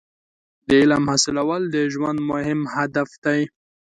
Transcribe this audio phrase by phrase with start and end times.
[0.67, 3.41] •د علم حاصلول د ژوند مهم هدف دی.